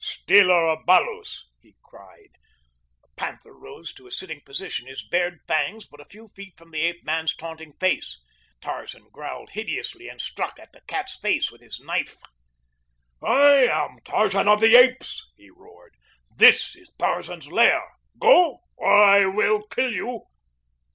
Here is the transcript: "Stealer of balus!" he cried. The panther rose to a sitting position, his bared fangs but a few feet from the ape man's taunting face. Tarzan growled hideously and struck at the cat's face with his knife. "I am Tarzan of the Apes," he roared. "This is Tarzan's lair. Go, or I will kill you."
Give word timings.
"Stealer 0.03 0.65
of 0.67 0.79
balus!" 0.87 1.47
he 1.59 1.75
cried. 1.83 2.29
The 3.03 3.09
panther 3.15 3.53
rose 3.55 3.93
to 3.93 4.07
a 4.07 4.11
sitting 4.11 4.41
position, 4.41 4.87
his 4.87 5.07
bared 5.07 5.37
fangs 5.47 5.85
but 5.85 5.99
a 6.01 6.05
few 6.05 6.27
feet 6.29 6.57
from 6.57 6.71
the 6.71 6.81
ape 6.81 7.03
man's 7.05 7.35
taunting 7.35 7.73
face. 7.73 8.19
Tarzan 8.61 9.09
growled 9.11 9.51
hideously 9.51 10.09
and 10.09 10.19
struck 10.19 10.57
at 10.57 10.71
the 10.71 10.81
cat's 10.87 11.19
face 11.19 11.51
with 11.51 11.61
his 11.61 11.79
knife. 11.79 12.17
"I 13.21 13.67
am 13.69 13.99
Tarzan 14.03 14.47
of 14.47 14.59
the 14.59 14.75
Apes," 14.75 15.29
he 15.37 15.51
roared. 15.51 15.93
"This 16.35 16.75
is 16.75 16.89
Tarzan's 16.97 17.49
lair. 17.51 17.83
Go, 18.17 18.63
or 18.77 18.91
I 19.03 19.27
will 19.27 19.61
kill 19.67 19.93
you." 19.93 20.21